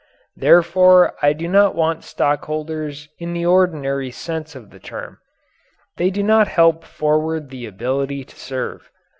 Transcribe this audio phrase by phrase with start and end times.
[0.35, 5.19] Therefore I do not want stockholders in the ordinary sense of the term
[5.97, 8.89] they do not help forward the ability to serve.